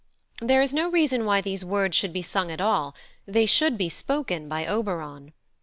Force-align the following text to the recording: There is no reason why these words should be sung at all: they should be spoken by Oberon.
There 0.41 0.63
is 0.63 0.73
no 0.73 0.89
reason 0.89 1.25
why 1.27 1.41
these 1.41 1.63
words 1.63 1.95
should 1.95 2.11
be 2.11 2.23
sung 2.23 2.49
at 2.49 2.59
all: 2.59 2.95
they 3.27 3.45
should 3.45 3.77
be 3.77 3.87
spoken 3.87 4.49
by 4.49 4.65
Oberon. 4.65 5.31